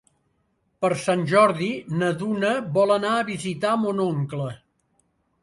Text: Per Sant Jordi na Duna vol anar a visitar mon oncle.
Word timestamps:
Per 0.85 0.89
Sant 1.01 1.25
Jordi 1.31 1.67
na 1.99 2.09
Duna 2.23 2.55
vol 2.79 2.95
anar 2.97 3.13
a 3.19 3.27
visitar 3.29 3.77
mon 3.83 4.03
oncle. 4.09 4.51